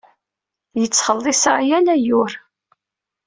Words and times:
Yettxelliṣ-aɣ 0.79 1.59
yal 1.69 1.87
ayyur. 1.93 2.31